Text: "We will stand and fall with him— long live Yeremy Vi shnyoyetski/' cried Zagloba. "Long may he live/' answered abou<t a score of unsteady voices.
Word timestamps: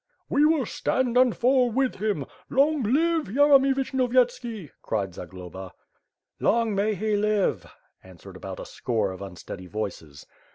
"We 0.29 0.45
will 0.45 0.65
stand 0.65 1.15
and 1.15 1.37
fall 1.37 1.69
with 1.69 1.97
him— 1.97 2.25
long 2.49 2.81
live 2.81 3.25
Yeremy 3.27 3.75
Vi 3.75 3.83
shnyoyetski/' 3.83 4.71
cried 4.81 5.13
Zagloba. 5.13 5.73
"Long 6.39 6.73
may 6.73 6.95
he 6.95 7.15
live/' 7.15 7.69
answered 8.01 8.35
abou<t 8.41 8.57
a 8.61 8.65
score 8.65 9.11
of 9.11 9.21
unsteady 9.21 9.67
voices. 9.67 10.25